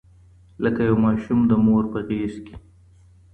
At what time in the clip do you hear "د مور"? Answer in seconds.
1.47-1.83